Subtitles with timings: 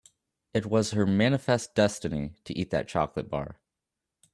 [0.55, 3.59] It was her manifest destiny to eat that chocolate bar.